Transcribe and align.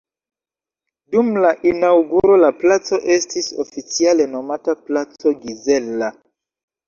Dum 1.15 1.27
la 1.43 1.49
inaŭguro 1.71 2.37
la 2.43 2.49
placo 2.63 2.99
estis 3.15 3.51
oficiale 3.65 4.27
nomata 4.33 4.75
placo 4.87 5.35
Gizella. 5.45 6.09